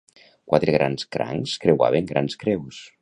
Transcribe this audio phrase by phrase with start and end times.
[0.53, 2.81] Quatre grans crancs creuaven grans creus.